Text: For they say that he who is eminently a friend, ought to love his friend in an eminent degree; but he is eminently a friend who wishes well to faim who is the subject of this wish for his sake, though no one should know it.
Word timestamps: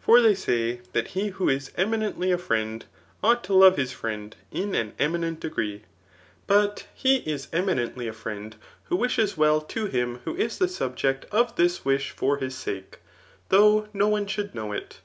For 0.00 0.20
they 0.20 0.34
say 0.34 0.80
that 0.94 1.06
he 1.14 1.28
who 1.28 1.48
is 1.48 1.70
eminently 1.76 2.32
a 2.32 2.38
friend, 2.38 2.84
ought 3.22 3.44
to 3.44 3.54
love 3.54 3.76
his 3.76 3.92
friend 3.92 4.34
in 4.50 4.74
an 4.74 4.94
eminent 4.98 5.38
degree; 5.38 5.82
but 6.48 6.88
he 6.92 7.18
is 7.18 7.46
eminently 7.52 8.08
a 8.08 8.12
friend 8.12 8.56
who 8.86 8.96
wishes 8.96 9.36
well 9.36 9.60
to 9.60 9.86
faim 9.86 10.18
who 10.24 10.34
is 10.34 10.58
the 10.58 10.66
subject 10.66 11.24
of 11.30 11.54
this 11.54 11.84
wish 11.84 12.10
for 12.10 12.38
his 12.38 12.56
sake, 12.56 12.98
though 13.48 13.86
no 13.94 14.08
one 14.08 14.26
should 14.26 14.56
know 14.56 14.72
it. 14.72 14.98